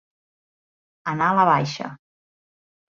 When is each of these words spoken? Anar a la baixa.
Anar 1.13 1.29
a 1.35 1.39
la 1.43 1.47
baixa. 1.53 1.95